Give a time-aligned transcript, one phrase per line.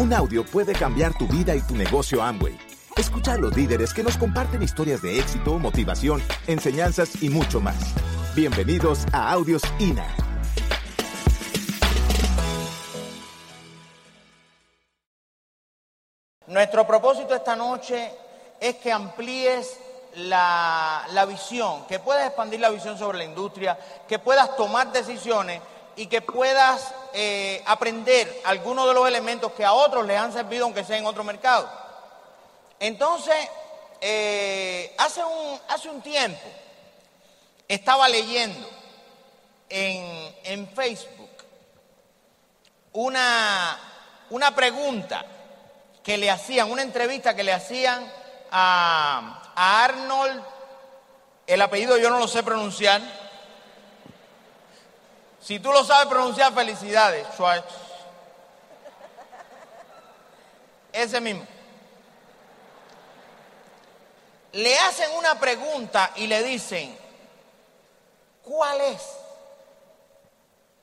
[0.00, 2.58] Un audio puede cambiar tu vida y tu negocio Amway.
[2.96, 7.76] Escucha a los líderes que nos comparten historias de éxito, motivación, enseñanzas y mucho más.
[8.34, 10.06] Bienvenidos a Audios INA.
[16.46, 18.10] Nuestro propósito esta noche
[18.58, 19.78] es que amplíes
[20.14, 23.78] la, la visión, que puedas expandir la visión sobre la industria,
[24.08, 25.60] que puedas tomar decisiones
[25.96, 30.64] y que puedas eh, aprender algunos de los elementos que a otros les han servido
[30.64, 31.68] aunque sea en otro mercado.
[32.78, 33.36] Entonces,
[34.00, 36.40] eh, hace, un, hace un tiempo
[37.68, 38.68] estaba leyendo
[39.68, 41.30] en, en Facebook
[42.92, 43.78] una,
[44.30, 45.24] una pregunta
[46.02, 48.10] que le hacían, una entrevista que le hacían
[48.50, 50.42] a, a Arnold,
[51.46, 53.02] el apellido yo no lo sé pronunciar,
[55.40, 57.26] si tú lo sabes pronunciar, felicidades.
[60.92, 61.46] Ese mismo.
[64.52, 66.96] Le hacen una pregunta y le dicen,
[68.42, 69.00] ¿cuál es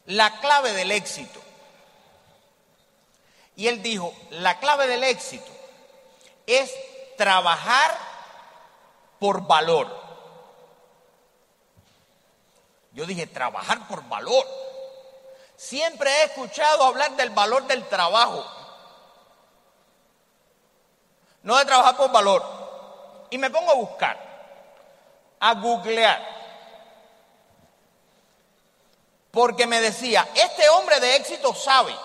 [0.06, 1.42] la clave del éxito?
[3.58, 5.52] Y él dijo, la clave del éxito
[6.46, 6.74] es
[7.18, 7.98] trabajar
[9.20, 10.07] por valor.
[12.98, 14.44] Yo dije, trabajar por valor.
[15.56, 18.44] Siempre he escuchado hablar del valor del trabajo.
[21.44, 23.28] No de trabajar por valor.
[23.30, 24.18] Y me pongo a buscar,
[25.40, 26.28] a googlear.
[29.30, 31.96] Porque me decía, este hombre de éxito sabe.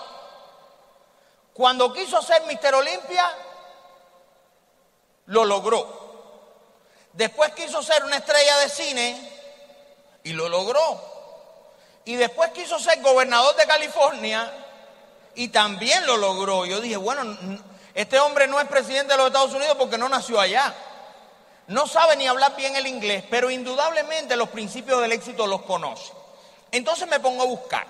[1.55, 3.35] Cuando quiso ser Mister Olimpia,
[5.25, 5.87] lo logró.
[7.13, 9.32] Después quiso ser una estrella de cine
[10.23, 11.13] y lo logró.
[12.05, 14.51] Y después quiso ser gobernador de California
[15.35, 16.65] y también lo logró.
[16.65, 17.37] Yo dije, bueno,
[17.93, 20.73] este hombre no es presidente de los Estados Unidos porque no nació allá.
[21.67, 26.11] No sabe ni hablar bien el inglés, pero indudablemente los principios del éxito los conoce.
[26.71, 27.87] Entonces me pongo a buscar.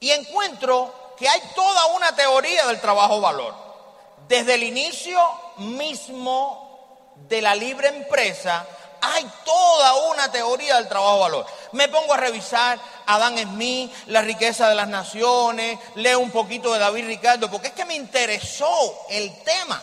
[0.00, 3.54] Y encuentro que hay toda una teoría del trabajo valor.
[4.26, 5.20] Desde el inicio
[5.58, 8.66] mismo de la libre empresa
[9.02, 11.46] hay toda una teoría del trabajo valor.
[11.72, 16.72] Me pongo a revisar a Adam Smith, La riqueza de las naciones, leo un poquito
[16.72, 18.70] de David Ricardo, porque es que me interesó
[19.10, 19.82] el tema.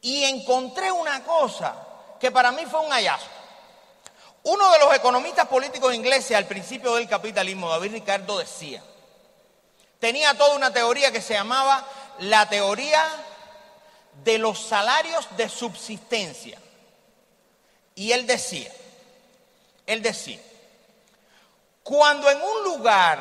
[0.00, 1.74] Y encontré una cosa
[2.20, 3.26] que para mí fue un hallazgo.
[4.44, 8.80] Uno de los economistas políticos ingleses al principio del capitalismo, David Ricardo, decía,
[9.98, 11.84] tenía toda una teoría que se llamaba
[12.20, 13.04] la teoría
[14.24, 16.58] de los salarios de subsistencia.
[17.94, 18.70] Y él decía,
[19.86, 20.40] él decía,
[21.82, 23.18] cuando en un lugar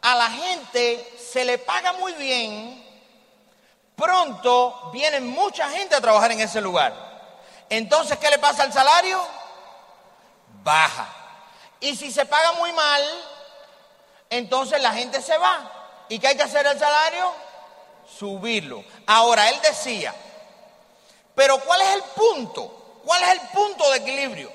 [0.00, 2.84] a la gente se le paga muy bien,
[3.96, 6.94] pronto viene mucha gente a trabajar en ese lugar.
[7.68, 9.20] Entonces, ¿qué le pasa al salario?
[10.62, 11.08] Baja.
[11.80, 13.02] Y si se paga muy mal,
[14.30, 15.70] entonces la gente se va.
[16.08, 17.32] ¿Y qué hay que hacer al salario?
[18.06, 18.84] Subirlo.
[19.06, 20.14] Ahora, él decía,
[21.34, 23.00] pero ¿cuál es el punto?
[23.04, 24.52] ¿Cuál es el punto de equilibrio?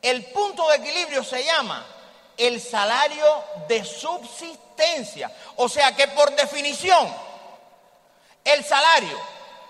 [0.00, 1.84] El punto de equilibrio se llama
[2.36, 5.30] el salario de subsistencia.
[5.56, 7.12] O sea que por definición,
[8.44, 9.18] el salario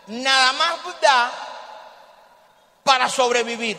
[0.06, 1.33] nada más da
[2.83, 3.78] para sobrevivir.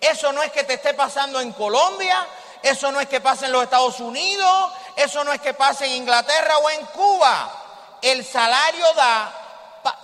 [0.00, 2.26] Eso no es que te esté pasando en Colombia,
[2.62, 5.92] eso no es que pase en los Estados Unidos, eso no es que pase en
[5.92, 7.61] Inglaterra o en Cuba
[8.02, 9.32] el salario da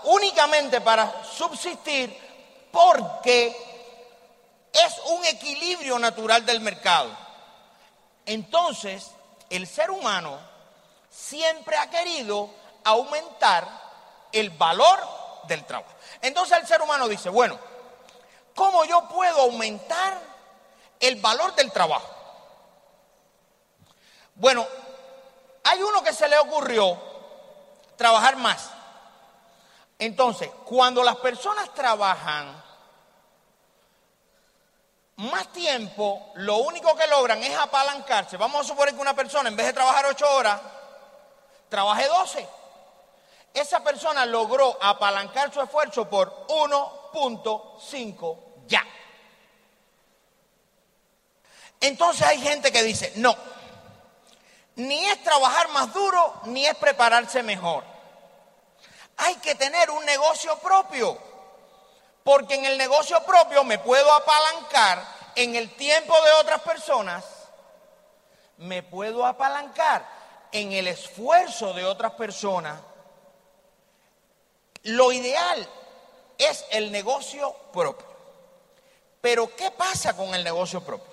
[0.05, 2.17] únicamente para subsistir
[2.71, 3.49] porque
[4.73, 7.11] es un equilibrio natural del mercado.
[8.25, 9.11] Entonces,
[9.51, 10.39] el ser humano
[11.11, 12.51] siempre ha querido
[12.85, 13.67] aumentar
[14.33, 14.99] el valor
[15.45, 15.93] del trabajo.
[16.21, 17.59] Entonces el ser humano dice, bueno,
[18.55, 20.19] ¿cómo yo puedo aumentar
[21.01, 22.15] el valor del trabajo?
[24.35, 24.67] Bueno,
[25.65, 27.08] hay uno que se le ocurrió
[27.99, 28.71] trabajar más.
[29.99, 32.65] Entonces, cuando las personas trabajan
[35.17, 38.37] más tiempo, lo único que logran es apalancarse.
[38.37, 40.61] Vamos a suponer que una persona, en vez de trabajar ocho horas,
[41.69, 42.49] trabaje 12.
[43.53, 48.87] Esa persona logró apalancar su esfuerzo por 1.5 ya.
[51.81, 53.37] Entonces hay gente que dice, no,
[54.79, 57.83] ni es trabajar más duro, ni es prepararse mejor.
[59.17, 61.19] Hay que tener un negocio propio,
[62.23, 65.03] porque en el negocio propio me puedo apalancar
[65.35, 67.25] en el tiempo de otras personas,
[68.59, 70.07] me puedo apalancar
[70.53, 72.81] en el esfuerzo de otras personas.
[74.85, 75.69] Lo ideal
[76.39, 78.07] es el negocio propio.
[79.21, 81.13] Pero ¿qué pasa con el negocio propio?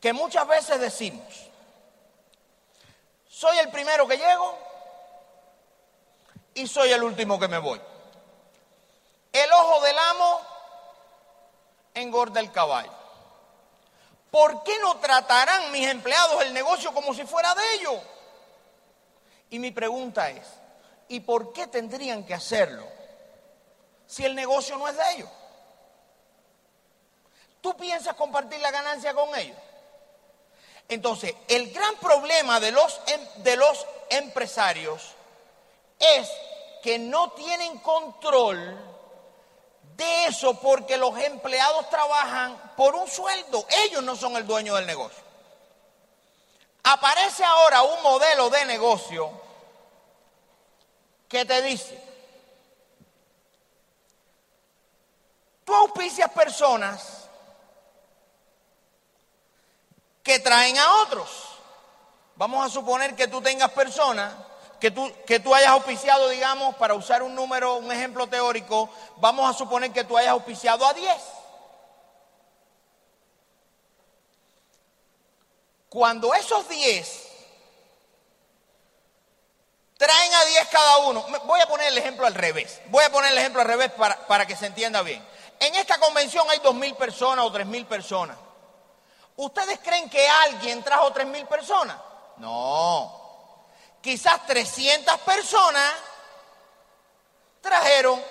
[0.00, 1.47] Que muchas veces decimos,
[3.38, 4.58] soy el primero que llego
[6.54, 7.80] y soy el último que me voy.
[9.32, 10.40] El ojo del amo
[11.94, 12.90] engorda el caballo.
[14.32, 18.02] ¿Por qué no tratarán mis empleados el negocio como si fuera de ellos?
[19.50, 20.44] Y mi pregunta es,
[21.06, 22.88] ¿y por qué tendrían que hacerlo
[24.08, 25.30] si el negocio no es de ellos?
[27.60, 29.56] ¿Tú piensas compartir la ganancia con ellos?
[30.88, 35.14] Entonces, el gran problema de los, em, de los empresarios
[35.98, 36.30] es
[36.82, 38.76] que no tienen control
[39.96, 43.66] de eso porque los empleados trabajan por un sueldo.
[43.84, 45.22] Ellos no son el dueño del negocio.
[46.84, 49.30] Aparece ahora un modelo de negocio
[51.28, 52.02] que te dice,
[55.64, 57.17] tú auspicias personas
[60.28, 61.30] que traen a otros.
[62.36, 64.30] Vamos a suponer que tú tengas personas
[64.78, 69.48] que tú, que tú hayas auspiciado, digamos, para usar un número, un ejemplo teórico, vamos
[69.48, 71.10] a suponer que tú hayas auspiciado a 10.
[75.88, 77.28] Cuando esos 10
[79.96, 83.32] traen a 10 cada uno, voy a poner el ejemplo al revés, voy a poner
[83.32, 85.26] el ejemplo al revés para, para que se entienda bien.
[85.58, 88.36] En esta convención hay 2.000 personas o 3.000 personas.
[89.38, 91.96] ¿Ustedes creen que alguien trajo 3.000 personas?
[92.36, 93.18] No
[94.00, 95.92] quizás 300 personas
[97.60, 98.22] trajeron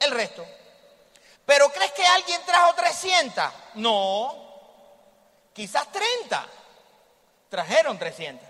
[0.00, 0.46] el resto.
[1.44, 3.44] ¿Pero crees que alguien trajo 300?
[3.74, 4.44] No.
[5.52, 6.46] Quizás 30
[7.48, 8.46] trajeron 300.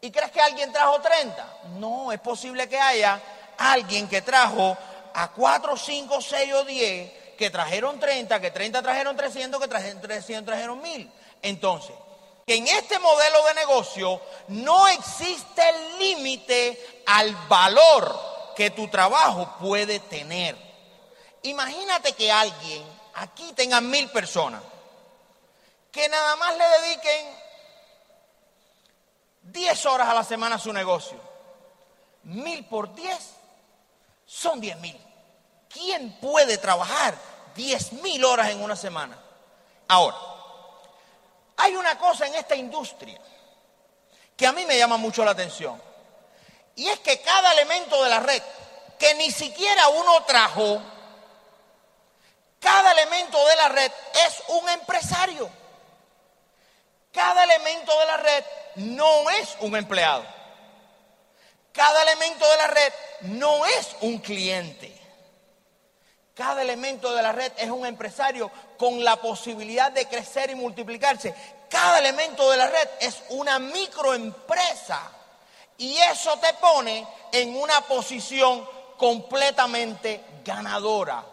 [0.00, 1.58] ¿Y crees que alguien trajo 30?
[1.78, 3.20] No, es posible que haya
[3.58, 4.76] alguien que trajo
[5.14, 10.00] a 4, 5, 6 o 10 que trajeron 30, que 30 trajeron 300, que trajeron
[10.00, 11.12] 300 trajeron 1000.
[11.42, 11.94] Entonces,
[12.46, 15.62] en este modelo de negocio no existe
[15.98, 20.56] límite al valor que tu trabajo puede tener.
[21.42, 22.84] Imagínate que alguien,
[23.14, 24.62] aquí tenga mil personas,
[25.92, 27.26] que nada más le dediquen
[29.42, 31.20] 10 horas a la semana a su negocio.
[32.24, 33.36] Mil por 10
[34.26, 35.05] son 10 mil.
[35.76, 37.14] ¿Quién puede trabajar
[37.54, 39.18] 10 mil horas en una semana?
[39.88, 40.16] Ahora,
[41.58, 43.20] hay una cosa en esta industria
[44.34, 45.80] que a mí me llama mucho la atención.
[46.76, 48.42] Y es que cada elemento de la red,
[48.98, 50.80] que ni siquiera uno trajo,
[52.58, 53.92] cada elemento de la red
[54.26, 55.50] es un empresario.
[57.12, 58.44] Cada elemento de la red
[58.76, 60.24] no es un empleado.
[61.72, 64.95] Cada elemento de la red no es un cliente.
[66.36, 71.34] Cada elemento de la red es un empresario con la posibilidad de crecer y multiplicarse.
[71.66, 75.00] Cada elemento de la red es una microempresa.
[75.78, 78.68] Y eso te pone en una posición
[78.98, 81.24] completamente ganadora.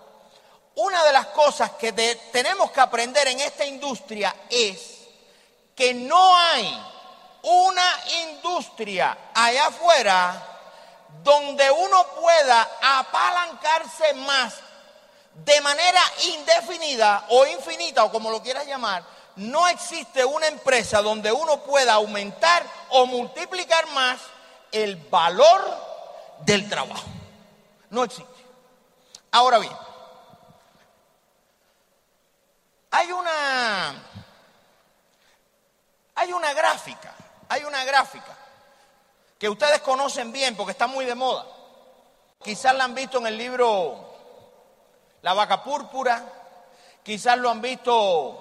[0.76, 1.92] Una de las cosas que
[2.32, 5.00] tenemos que aprender en esta industria es
[5.76, 6.82] que no hay
[7.42, 10.48] una industria allá afuera
[11.22, 14.54] donde uno pueda apalancarse más
[15.34, 16.02] de manera
[16.36, 19.04] indefinida o infinita o como lo quieras llamar,
[19.36, 24.22] no existe una empresa donde uno pueda aumentar o multiplicar más
[24.72, 25.62] el valor
[26.42, 27.08] del trabajo.
[27.90, 28.32] No existe.
[29.32, 29.74] Ahora bien,
[32.92, 33.96] hay una
[36.16, 37.16] hay una gráfica,
[37.50, 38.38] hay una gráfica
[39.40, 41.46] que ustedes conocen bien porque está muy de moda.
[42.44, 44.13] Quizás la han visto en el libro
[45.24, 46.22] la vaca púrpura,
[47.02, 48.40] quizás lo han visto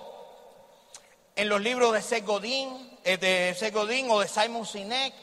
[1.34, 5.14] en los libros de Seth Godin, eh, de o de Simon Sinek.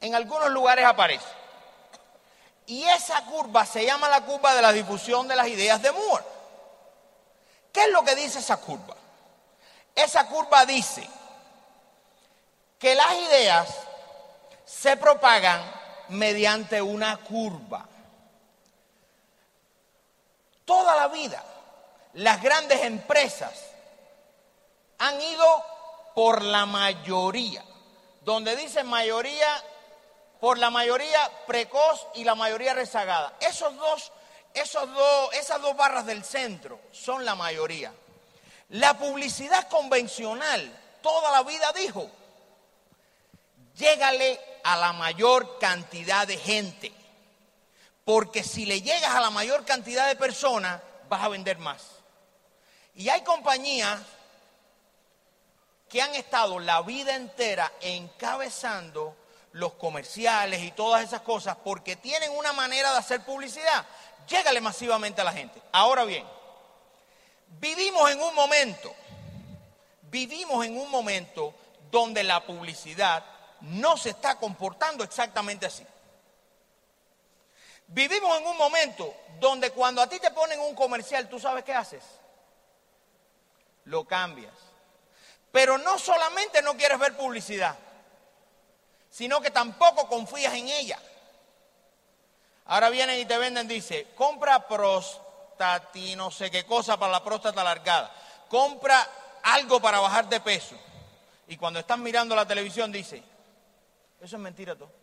[0.00, 1.26] En algunos lugares aparece.
[2.66, 6.24] Y esa curva se llama la curva de la difusión de las ideas de Moore.
[7.70, 8.96] ¿Qué es lo que dice esa curva?
[9.94, 11.06] Esa curva dice
[12.78, 13.68] que las ideas
[14.64, 15.62] se propagan
[16.08, 17.86] mediante una curva
[20.70, 21.42] toda la vida
[22.12, 23.52] las grandes empresas
[24.98, 25.64] han ido
[26.14, 27.64] por la mayoría.
[28.20, 29.48] Donde dice mayoría,
[30.38, 33.34] por la mayoría precoz y la mayoría rezagada.
[33.40, 34.12] Esos dos,
[34.54, 37.92] esos dos, esas dos barras del centro son la mayoría.
[38.68, 40.70] La publicidad convencional
[41.02, 42.08] toda la vida dijo,
[43.74, 46.92] llégale a la mayor cantidad de gente,
[48.10, 51.86] porque si le llegas a la mayor cantidad de personas, vas a vender más.
[52.96, 54.00] Y hay compañías
[55.88, 59.14] que han estado la vida entera encabezando
[59.52, 63.86] los comerciales y todas esas cosas porque tienen una manera de hacer publicidad.
[64.26, 65.62] Llégale masivamente a la gente.
[65.70, 66.26] Ahora bien,
[67.60, 68.92] vivimos en un momento,
[70.10, 71.54] vivimos en un momento
[71.92, 73.24] donde la publicidad
[73.60, 75.86] no se está comportando exactamente así.
[77.92, 81.74] Vivimos en un momento donde cuando a ti te ponen un comercial, ¿tú sabes qué
[81.74, 82.04] haces?
[83.86, 84.54] Lo cambias.
[85.50, 87.76] Pero no solamente no quieres ver publicidad,
[89.10, 91.00] sino que tampoco confías en ella.
[92.66, 97.62] Ahora vienen y te venden, dice, compra prostati, no sé qué cosa para la próstata
[97.62, 98.14] alargada.
[98.48, 99.04] Compra
[99.42, 100.76] algo para bajar de peso.
[101.48, 103.20] Y cuando estás mirando la televisión dice,
[104.20, 104.99] eso es mentira todo.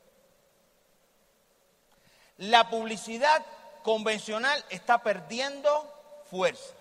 [2.38, 3.44] La publicidad
[3.84, 6.74] convencional está perdiendo fuerza.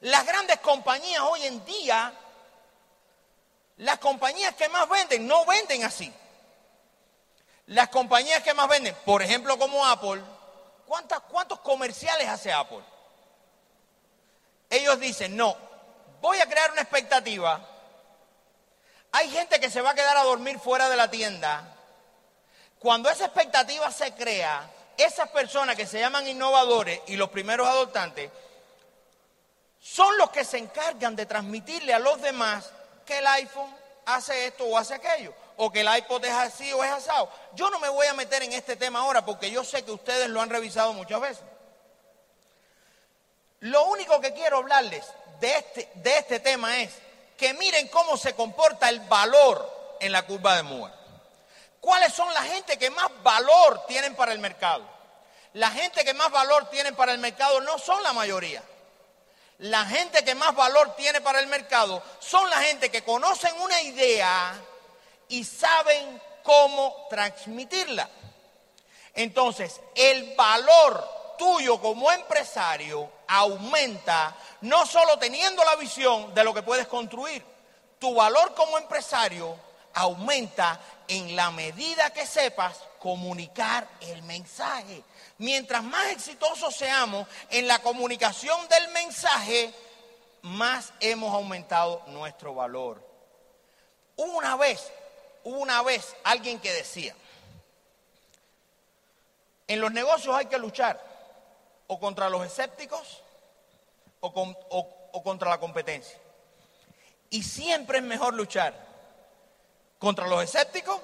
[0.00, 2.12] Las grandes compañías hoy en día,
[3.78, 6.12] las compañías que más venden, no venden así.
[7.66, 10.22] Las compañías que más venden, por ejemplo como Apple,
[10.86, 12.82] ¿cuántos comerciales hace Apple?
[14.68, 15.56] Ellos dicen, no,
[16.20, 17.60] voy a crear una expectativa.
[19.12, 21.76] Hay gente que se va a quedar a dormir fuera de la tienda.
[22.78, 24.68] Cuando esa expectativa se crea,
[25.02, 28.30] esas personas que se llaman innovadores y los primeros adoptantes,
[29.80, 32.70] son los que se encargan de transmitirle a los demás
[33.06, 33.74] que el iPhone
[34.06, 37.30] hace esto o hace aquello o que el iPod es así o es asado.
[37.54, 40.28] Yo no me voy a meter en este tema ahora porque yo sé que ustedes
[40.28, 41.44] lo han revisado muchas veces.
[43.60, 45.06] Lo único que quiero hablarles
[45.38, 46.94] de este, de este tema es
[47.36, 50.94] que miren cómo se comporta el valor en la curva de Moore.
[51.80, 54.84] ¿Cuáles son la gente que más valor tienen para el mercado?
[55.54, 58.62] La gente que más valor tienen para el mercado no son la mayoría.
[59.58, 63.80] La gente que más valor tiene para el mercado son la gente que conocen una
[63.82, 64.54] idea
[65.28, 68.08] y saben cómo transmitirla.
[69.14, 76.62] Entonces, el valor tuyo como empresario aumenta no solo teniendo la visión de lo que
[76.62, 77.44] puedes construir,
[77.98, 79.58] tu valor como empresario
[79.94, 85.04] aumenta en la medida que sepas comunicar el mensaje.
[85.38, 89.72] Mientras más exitosos seamos en la comunicación del mensaje,
[90.42, 93.06] más hemos aumentado nuestro valor.
[94.16, 94.90] Una vez
[95.44, 97.14] una vez alguien que decía,
[99.68, 101.00] en los negocios hay que luchar
[101.86, 103.22] o contra los escépticos
[104.20, 106.18] o, contra la competencia.
[107.30, 108.74] Y siempre es mejor luchar
[110.00, 110.98] contra los escépticos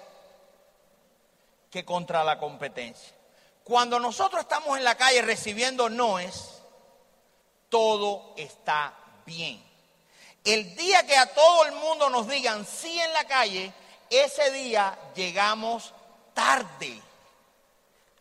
[1.70, 3.14] que contra la competencia.
[3.62, 6.62] Cuando nosotros estamos en la calle recibiendo noes,
[7.68, 9.62] todo está bien.
[10.44, 13.72] El día que a todo el mundo nos digan sí en la calle,
[14.08, 15.92] ese día llegamos
[16.32, 17.02] tarde.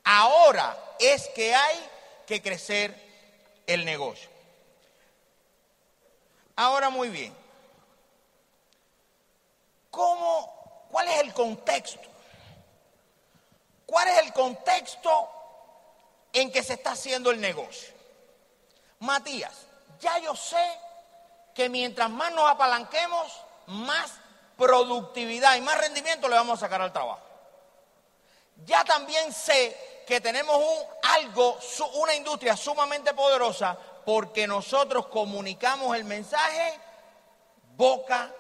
[0.04, 1.90] Ahora es que hay
[2.28, 3.00] que crecer
[3.68, 4.30] el negocio.
[6.56, 7.36] Ahora muy bien.
[9.92, 10.55] ¿Cómo,
[10.90, 12.10] ¿Cuál es el contexto?
[13.86, 15.30] ¿Cuál es el contexto
[16.34, 17.94] en que se está haciendo el negocio?
[19.00, 19.68] Matías,
[20.00, 20.80] ya yo sé
[21.54, 24.12] que mientras más nos apalanquemos, más
[24.58, 27.22] productividad y más rendimiento le vamos a sacar al trabajo.
[28.66, 30.62] Ya también sé que tenemos
[31.04, 31.58] algo,
[31.96, 36.80] una industria sumamente poderosa porque nosotros comunicamos el mensaje
[37.76, 38.32] boca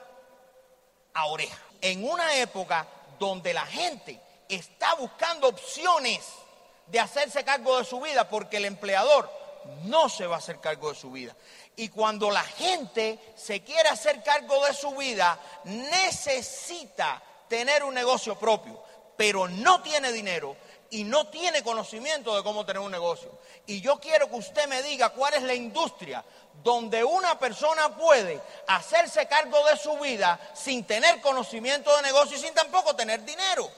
[1.14, 1.65] a oreja.
[1.86, 2.88] En una época
[3.20, 6.20] donde la gente está buscando opciones
[6.88, 9.30] de hacerse cargo de su vida porque el empleador
[9.84, 11.36] no se va a hacer cargo de su vida.
[11.76, 18.34] Y cuando la gente se quiere hacer cargo de su vida, necesita tener un negocio
[18.34, 18.82] propio,
[19.16, 20.58] pero no tiene dinero
[20.92, 23.32] y no tiene conocimiento de cómo tener un negocio.
[23.66, 26.24] Y yo quiero que usted me diga cuál es la industria
[26.64, 32.42] donde una persona puede hacerse cargo de su vida sin tener conocimiento de negocio y
[32.42, 33.70] sin tampoco tener dinero.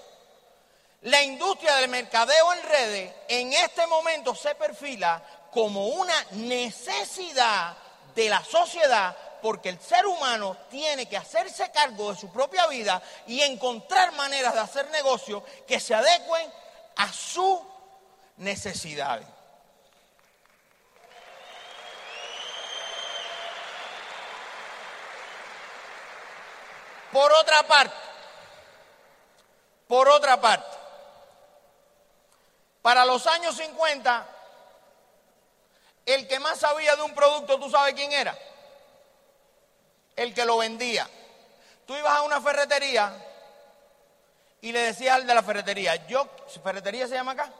[1.02, 7.78] La industria del mercadeo en redes en este momento se perfila como una necesidad
[8.16, 13.02] de la sociedad porque el ser humano tiene que hacerse cargo de su propia vida
[13.28, 16.52] y encontrar maneras de hacer negocio que se adecuen
[16.98, 17.66] a su
[18.38, 19.22] necesidad.
[27.12, 27.96] Por otra parte,
[29.88, 30.78] por otra parte,
[32.82, 34.28] para los años 50,
[36.06, 38.38] el que más sabía de un producto, ¿tú sabes quién era?
[40.16, 41.10] El que lo vendía.
[41.86, 43.14] Tú ibas a una ferretería
[44.62, 46.28] y le decías al de la ferretería, yo,
[46.64, 47.52] ¿ferretería se llama acá?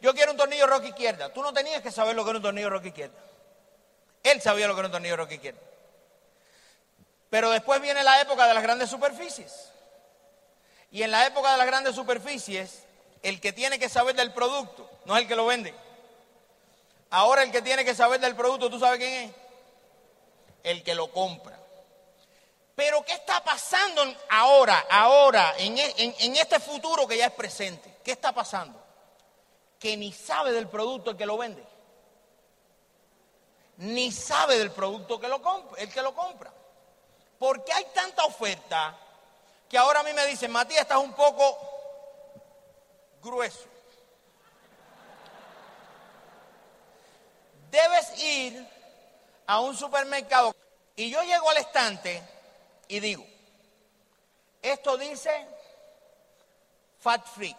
[0.00, 1.32] Yo quiero un tornillo roca izquierda.
[1.32, 3.18] Tú no tenías que saber lo que era un tornillo roca izquierda.
[4.24, 5.60] Él sabía lo que era un tornillo roca izquierda.
[7.30, 9.70] Pero después viene la época de las grandes superficies.
[10.90, 12.82] Y en la época de las grandes superficies,
[13.22, 15.72] el que tiene que saber del producto no es el que lo vende.
[17.10, 19.32] Ahora el que tiene que saber del producto, ¿tú sabes quién es?
[20.64, 21.61] El que lo compra.
[22.74, 27.98] Pero ¿qué está pasando ahora, ahora, en, e, en, este futuro que ya es presente?
[28.02, 28.82] ¿Qué está pasando?
[29.78, 31.64] Que ni sabe del producto el que lo vende.
[33.78, 36.52] Ni sabe del producto que lo compra, el que lo compra.
[37.38, 38.96] Porque hay tanta oferta
[39.68, 41.58] que ahora a mí me dicen, Matías, estás un poco
[43.22, 43.66] grueso.
[47.70, 48.68] Debes ir
[49.46, 50.54] a un supermercado
[50.94, 52.22] y yo llego al estante
[52.92, 53.24] y digo,
[54.60, 55.30] esto dice
[57.00, 57.56] fat free.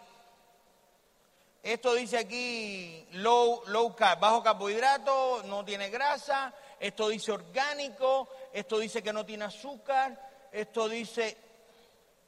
[1.63, 6.53] Esto dice aquí low, low carb, bajo carbohidrato, no tiene grasa.
[6.79, 8.29] Esto dice orgánico.
[8.53, 10.49] Esto dice que no tiene azúcar.
[10.51, 11.35] Esto dice...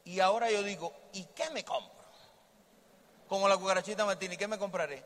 [0.06, 1.94] Y ahora yo digo, ¿y qué me compro?
[3.28, 5.04] Como la cucarachita Martini, ¿qué me compraré?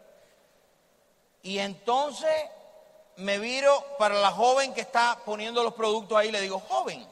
[1.43, 2.31] Y entonces
[3.17, 7.05] me viro para la joven que está poniendo los productos ahí le digo, joven,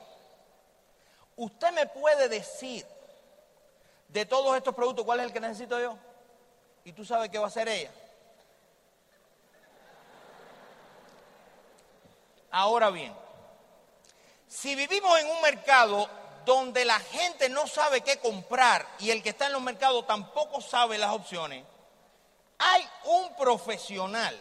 [1.37, 2.85] Usted me puede decir
[4.07, 5.95] de todos estos productos cuál es el que necesito yo.
[6.83, 7.91] Y tú sabes qué va a hacer ella.
[12.49, 13.13] Ahora bien,
[14.47, 16.09] si vivimos en un mercado
[16.43, 20.59] donde la gente no sabe qué comprar y el que está en los mercados tampoco
[20.59, 21.63] sabe las opciones,
[22.57, 24.35] hay un profesional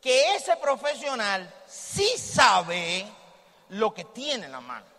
[0.00, 3.04] que ese profesional sí sabe
[3.70, 4.95] lo que tiene en la mano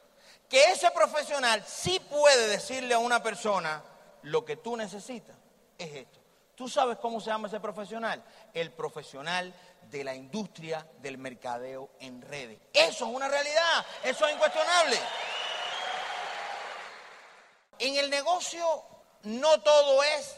[0.49, 3.83] que ese profesional sí puede decirle a una persona
[4.23, 5.35] lo que tú necesitas
[5.77, 6.19] es esto.
[6.55, 8.23] ¿Tú sabes cómo se llama ese profesional?
[8.53, 12.59] El profesional de la industria del mercadeo en redes.
[12.73, 14.97] Eso es una realidad, eso es incuestionable.
[17.79, 18.65] En el negocio
[19.23, 20.35] no todo es,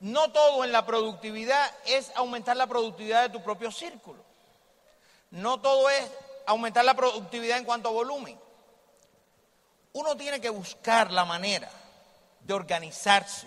[0.00, 4.24] no todo en la productividad es aumentar la productividad de tu propio círculo.
[5.30, 6.10] No todo es
[6.46, 8.38] aumentar la productividad en cuanto a volumen
[9.92, 11.70] uno tiene que buscar la manera
[12.40, 13.46] de organizarse.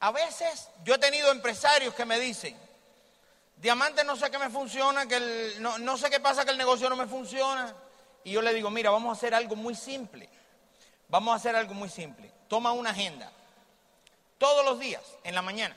[0.00, 2.56] A veces yo he tenido empresarios que me dicen,
[3.56, 6.88] diamante no sé qué me funciona, que no, no sé qué pasa que el negocio
[6.88, 7.74] no me funciona.
[8.24, 10.28] Y yo le digo, mira, vamos a hacer algo muy simple.
[11.08, 12.32] Vamos a hacer algo muy simple.
[12.48, 13.30] Toma una agenda.
[14.38, 15.76] Todos los días, en la mañana.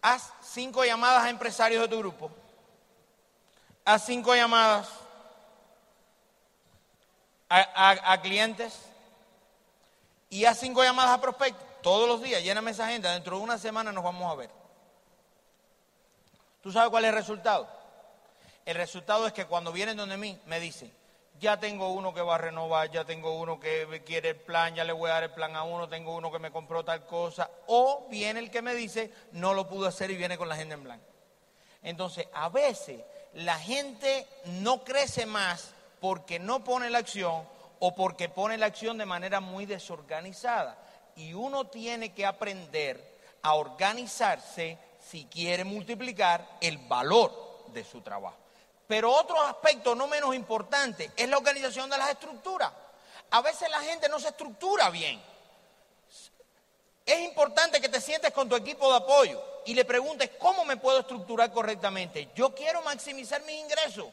[0.00, 2.30] Haz cinco llamadas a empresarios de tu grupo.
[3.84, 4.88] Haz cinco llamadas
[7.48, 8.78] a, clientes
[10.30, 13.58] y a cinco llamadas a prospectos todos los días, lléname esa agenda, dentro de una
[13.58, 14.50] semana nos vamos a ver.
[16.62, 17.68] ¿Tú sabes cuál es el resultado?
[18.66, 20.92] El resultado es que cuando vienen donde mí me dicen,
[21.40, 24.84] ya tengo uno que va a renovar, ya tengo uno que quiere el plan, ya
[24.84, 27.48] le voy a dar el plan a uno, tengo uno que me compró tal cosa,
[27.68, 30.74] o viene el que me dice, no lo pudo hacer y viene con la agenda
[30.74, 31.06] en blanco.
[31.82, 33.00] Entonces, a veces
[33.34, 37.46] la gente no crece más porque no pone la acción
[37.80, 40.76] o porque pone la acción de manera muy desorganizada.
[41.16, 48.36] Y uno tiene que aprender a organizarse si quiere multiplicar el valor de su trabajo.
[48.86, 52.72] Pero otro aspecto no menos importante es la organización de las estructuras.
[53.30, 55.20] A veces la gente no se estructura bien.
[57.04, 60.76] Es importante que te sientes con tu equipo de apoyo y le preguntes cómo me
[60.76, 62.30] puedo estructurar correctamente.
[62.34, 64.06] Yo quiero maximizar mis ingresos.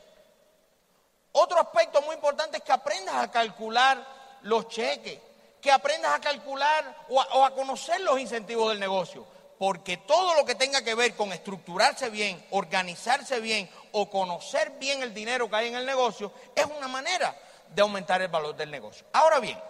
[1.38, 4.02] Otro aspecto muy importante es que aprendas a calcular
[4.44, 5.20] los cheques,
[5.62, 9.28] que aprendas a calcular o a, conocer los incentivos del negocio.
[9.60, 15.04] Porque todo lo que tenga que ver con estructurarse bien, organizarse bien o conocer bien
[15.04, 18.72] el dinero que hay en el negocio es una manera de aumentar el valor del
[18.72, 19.06] negocio.
[19.12, 19.62] Ahora bien,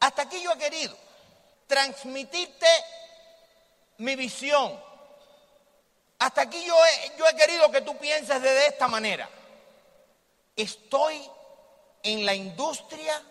[0.00, 0.96] hasta aquí yo he querido
[1.66, 2.66] transmitirte
[3.98, 4.82] mi visión.
[6.18, 9.28] Hasta aquí yo he, yo he querido que tú pienses de esta manera
[10.58, 11.18] estoy
[12.02, 13.22] en la industria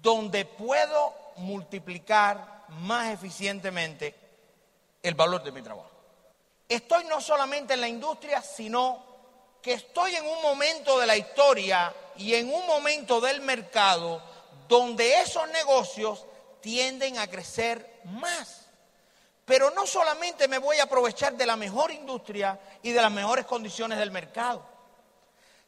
[0.00, 4.14] donde puedo multiplicar más eficientemente
[5.02, 5.90] el valor de mi trabajo.
[6.68, 9.04] Estoy no solamente en la industria, sino
[9.60, 14.22] que estoy en un momento de la historia y en un momento del mercado
[14.68, 16.24] donde esos negocios
[16.60, 18.66] tienden a crecer más.
[19.44, 23.44] Pero no solamente me voy a aprovechar de la mejor industria y de las mejores
[23.44, 24.75] condiciones del mercado.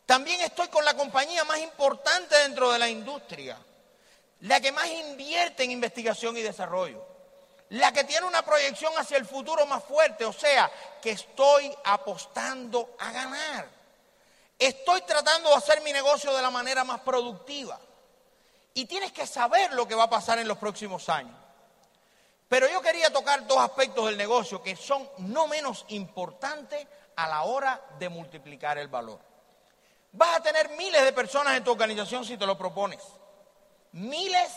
[0.08, 3.58] También estoy con la compañía más importante dentro de la industria,
[4.40, 7.04] la que más invierte en investigación y desarrollo,
[7.68, 12.96] la que tiene una proyección hacia el futuro más fuerte, o sea, que estoy apostando
[12.98, 13.68] a ganar.
[14.58, 17.78] Estoy tratando de hacer mi negocio de la manera más productiva.
[18.72, 21.36] Y tienes que saber lo que va a pasar en los próximos años.
[22.48, 27.42] Pero yo quería tocar dos aspectos del negocio que son no menos importantes a la
[27.42, 29.27] hora de multiplicar el valor.
[30.12, 33.00] Vas a tener miles de personas en tu organización si te lo propones.
[33.92, 34.50] Miles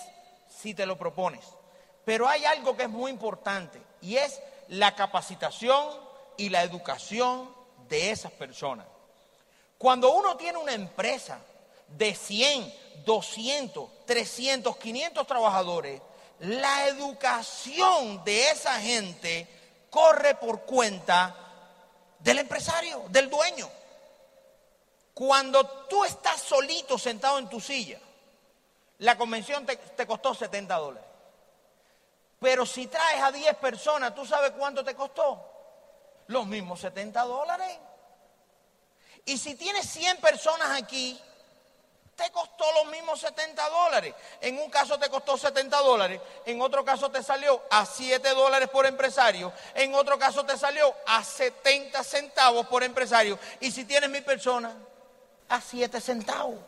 [0.49, 1.45] si te lo propones.
[2.05, 5.87] Pero hay algo que es muy importante y es la capacitación
[6.37, 7.53] y la educación
[7.87, 8.87] de esas personas.
[9.77, 11.39] Cuando uno tiene una empresa
[11.87, 12.73] de 100,
[13.05, 16.01] 200, 300, 500 trabajadores,
[16.39, 19.47] la educación de esa gente
[19.89, 21.35] corre por cuenta
[22.19, 23.69] del empresario, del dueño.
[25.13, 27.99] Cuando tú estás solito sentado en tu silla,
[28.99, 31.09] la convención te, costó 70 dólares.
[32.39, 35.43] Pero si traes a 10 personas, ¿tú sabes cuánto te costó?
[36.27, 37.77] Los mismos 70 dólares.
[39.25, 41.19] Y si tienes 100 personas aquí,
[42.15, 44.13] te costó los mismos 70 dólares.
[44.39, 48.69] En un caso te costó 70 dólares, en otro caso te salió a 7 dólares
[48.69, 53.37] por empresario, en otro caso te salió a 70 centavos por empresario.
[53.59, 54.73] Y si tienes mil personas,
[55.51, 56.59] a 7 centavos.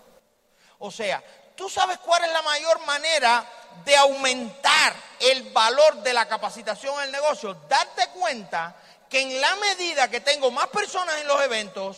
[0.80, 1.24] O sea,
[1.56, 3.46] tú sabes cuál es la mayor manera
[3.86, 7.56] de aumentar el valor de la capacitación el negocio.
[7.68, 8.76] Darte cuenta
[9.10, 11.98] que en la medida que tengo más personas en los eventos,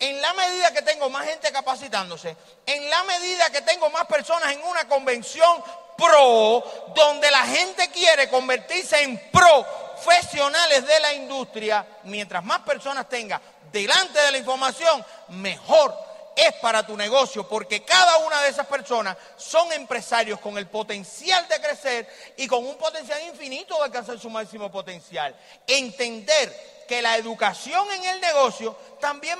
[0.00, 4.52] en la medida que tengo más gente capacitándose, en la medida que tengo más personas
[4.52, 5.62] en una convención
[5.96, 13.40] pro, donde la gente quiere convertirse en profesionales de la industria, mientras más personas tenga
[13.70, 16.07] delante de la información, mejor
[16.38, 21.48] es para tu negocio, porque cada una de esas personas son empresarios con el potencial
[21.48, 25.34] de crecer y con un potencial infinito de alcanzar su máximo potencial.
[25.66, 29.36] Entender que la educación en el negocio también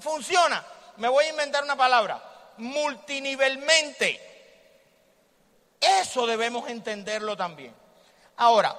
[0.00, 0.64] funciona,
[0.96, 2.22] me voy a inventar una palabra,
[2.56, 4.28] multinivelmente.
[5.78, 7.74] Eso debemos entenderlo también.
[8.36, 8.74] Ahora,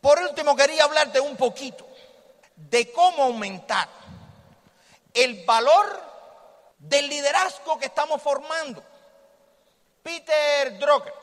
[0.00, 1.86] por último quería hablarte un poquito
[2.56, 3.86] de cómo aumentar
[5.12, 6.11] el valor
[6.82, 8.82] del liderazgo que estamos formando.
[10.02, 11.14] Peter Drucker,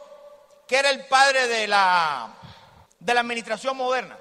[0.65, 2.33] que era el padre de la,
[2.97, 4.17] de la administración moderna,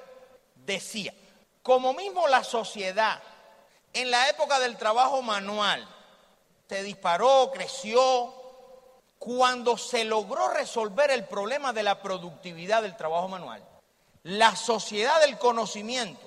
[0.56, 1.14] decía,
[1.62, 3.22] como mismo la sociedad
[3.92, 5.88] en la época del trabajo manual
[6.68, 8.34] se disparó, creció,
[9.18, 13.64] cuando se logró resolver el problema de la productividad del trabajo manual,
[14.24, 16.20] la sociedad del conocimiento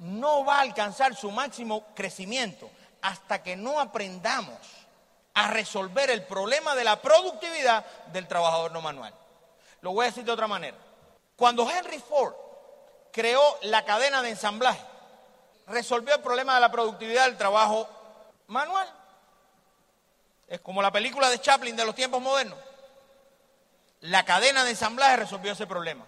[0.00, 2.68] no va a alcanzar su máximo crecimiento
[3.06, 4.58] hasta que no aprendamos
[5.34, 9.14] a resolver el problema de la productividad del trabajador no manual.
[9.80, 10.76] Lo voy a decir de otra manera.
[11.36, 12.34] Cuando Henry Ford
[13.12, 14.84] creó la cadena de ensamblaje,
[15.68, 17.88] resolvió el problema de la productividad del trabajo
[18.48, 18.92] manual.
[20.48, 22.58] Es como la película de Chaplin de los tiempos modernos.
[24.00, 26.04] La cadena de ensamblaje resolvió ese problema.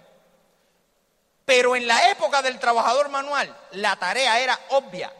[1.44, 5.12] Pero en la época del trabajador manual, la tarea era obvia.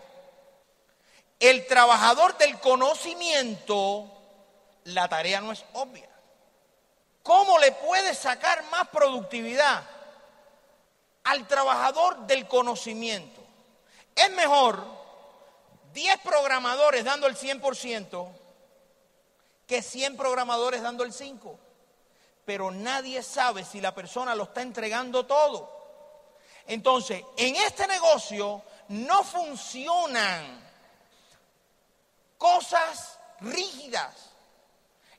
[1.38, 4.10] El trabajador del conocimiento,
[4.84, 6.08] la tarea no es obvia.
[7.22, 9.82] ¿Cómo le puede sacar más productividad
[11.24, 13.40] al trabajador del conocimiento?
[14.16, 14.84] Es mejor
[15.92, 18.28] 10 programadores dando el 100%
[19.66, 21.56] que 100 programadores dando el 5%.
[22.44, 25.70] Pero nadie sabe si la persona lo está entregando todo.
[26.66, 30.67] Entonces, en este negocio no funcionan
[32.38, 34.14] cosas rígidas.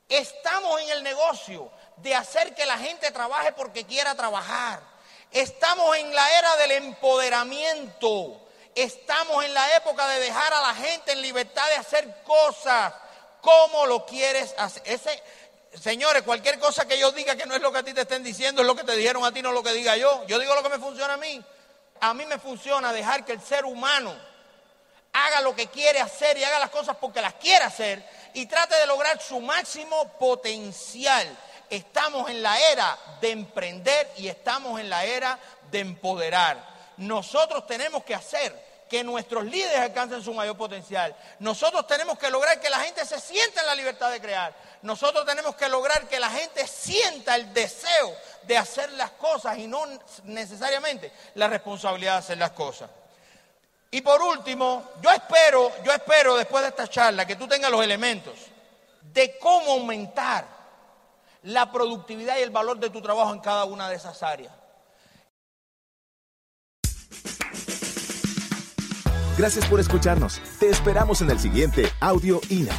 [0.07, 4.81] Estamos en el negocio de hacer que la gente trabaje porque quiera trabajar.
[5.31, 8.47] Estamos en la era del empoderamiento.
[8.73, 12.93] Estamos en la época de dejar a la gente en libertad de hacer cosas
[13.41, 14.81] como lo quieres hacer.
[14.85, 15.21] Ese,
[15.79, 18.23] señores, cualquier cosa que yo diga que no es lo que a ti te estén
[18.23, 20.25] diciendo, es lo que te dijeron a ti, no lo que diga yo.
[20.25, 21.43] Yo digo lo que me funciona a mí.
[22.01, 24.28] A mí me funciona dejar que el ser humano
[25.13, 28.75] haga lo que quiere hacer y haga las cosas porque las quiere hacer y trate
[28.75, 31.27] de lograr su máximo potencial.
[31.69, 35.37] Estamos en la era de emprender y estamos en la era
[35.69, 36.57] de empoderar.
[36.97, 41.15] Nosotros tenemos que hacer que nuestros líderes alcancen su mayor potencial.
[41.37, 44.53] Nosotros tenemos que lograr que la gente se sienta en la libertad de crear.
[44.81, 49.67] Nosotros tenemos que lograr que la gente sienta el deseo de hacer las cosas y
[49.67, 49.85] no
[50.23, 52.89] necesariamente la responsabilidad de hacer las cosas.
[53.91, 57.83] Y por último, yo espero, yo espero después de esta charla que tú tengas los
[57.83, 58.35] elementos
[59.01, 60.47] de cómo aumentar
[61.43, 64.53] la productividad y el valor de tu trabajo en cada una de esas áreas.
[69.37, 70.41] Gracias por escucharnos.
[70.59, 72.75] Te esperamos en el siguiente Audio INA.